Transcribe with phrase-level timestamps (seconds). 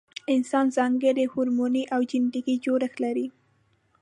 [0.35, 3.27] انسان ځانګړی هورموني او جنټیکي جوړښت لري.